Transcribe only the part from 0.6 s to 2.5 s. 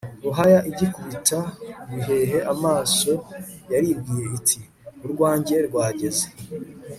igikubita bihehe